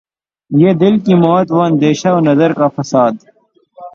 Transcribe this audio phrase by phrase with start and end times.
[0.51, 3.13] یہ دل کی موت وہ اندیشہ و نظر کا فساد